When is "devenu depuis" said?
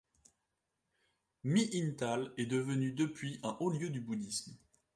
2.47-3.39